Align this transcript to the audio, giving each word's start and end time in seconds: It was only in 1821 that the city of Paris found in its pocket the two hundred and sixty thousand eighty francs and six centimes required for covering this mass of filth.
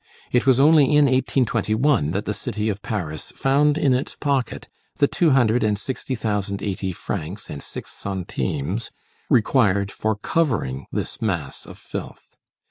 It 0.31 0.47
was 0.47 0.59
only 0.59 0.85
in 0.85 1.05
1821 1.05 2.09
that 2.09 2.25
the 2.25 2.33
city 2.33 2.69
of 2.69 2.81
Paris 2.81 3.31
found 3.35 3.77
in 3.77 3.93
its 3.93 4.15
pocket 4.15 4.67
the 4.97 5.05
two 5.07 5.29
hundred 5.29 5.63
and 5.63 5.77
sixty 5.77 6.15
thousand 6.15 6.63
eighty 6.63 6.91
francs 6.91 7.51
and 7.51 7.61
six 7.61 7.91
centimes 7.91 8.89
required 9.29 9.91
for 9.91 10.15
covering 10.15 10.87
this 10.91 11.21
mass 11.21 11.67
of 11.67 11.77
filth. 11.77 12.35